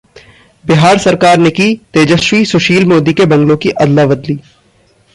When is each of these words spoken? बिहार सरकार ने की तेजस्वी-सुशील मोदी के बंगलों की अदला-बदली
बिहार 0.63 0.97
सरकार 0.97 1.37
ने 1.37 1.49
की 1.51 1.67
तेजस्वी-सुशील 1.93 2.85
मोदी 2.85 3.13
के 3.13 3.25
बंगलों 3.27 3.57
की 3.57 3.69
अदला-बदली 3.81 4.39